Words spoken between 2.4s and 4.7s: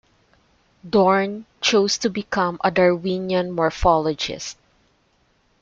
a "Darwinian morphologist".